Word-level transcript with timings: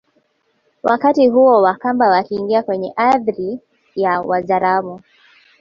Wakati 0.83 1.27
huo 1.27 1.61
Wakamba 1.61 2.09
wakiingia 2.09 2.63
kwenye 2.63 2.93
ardhi 2.95 3.59
ya 3.95 4.21
Wazaramo 4.21 4.99